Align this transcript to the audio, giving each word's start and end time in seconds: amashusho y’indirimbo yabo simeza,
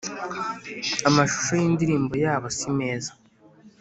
amashusho 1.09 1.51
y’indirimbo 1.61 2.13
yabo 2.23 2.47
simeza, 2.57 3.11